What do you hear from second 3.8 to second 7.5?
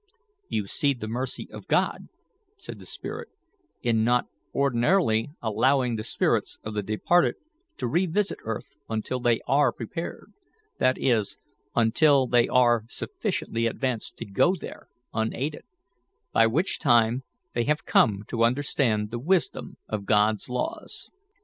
"in not ordinarily allowing the spirits of the departed